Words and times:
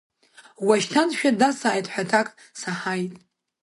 Уашьҭаншәа 0.67 1.29
дасааит 1.39 1.87
ҳәа 1.93 2.03
аҭак 2.07 2.27
саҳаит. 2.59 3.13